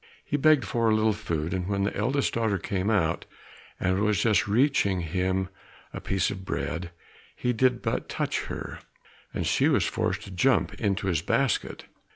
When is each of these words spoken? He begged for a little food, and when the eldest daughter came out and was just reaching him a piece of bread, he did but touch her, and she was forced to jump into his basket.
He 0.25 0.35
begged 0.35 0.65
for 0.65 0.89
a 0.89 0.95
little 0.95 1.13
food, 1.13 1.53
and 1.53 1.67
when 1.67 1.83
the 1.83 1.95
eldest 1.95 2.33
daughter 2.33 2.57
came 2.57 2.89
out 2.89 3.25
and 3.79 3.99
was 4.01 4.19
just 4.23 4.47
reaching 4.47 5.01
him 5.01 5.47
a 5.93 6.01
piece 6.01 6.31
of 6.31 6.43
bread, 6.43 6.89
he 7.35 7.53
did 7.53 7.83
but 7.83 8.09
touch 8.09 8.45
her, 8.45 8.79
and 9.31 9.45
she 9.45 9.69
was 9.69 9.85
forced 9.85 10.23
to 10.23 10.31
jump 10.31 10.73
into 10.81 11.05
his 11.05 11.21
basket. 11.21 11.83